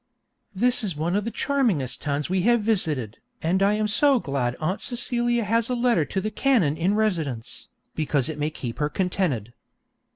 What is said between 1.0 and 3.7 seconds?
of the charmingest towns we have visited, and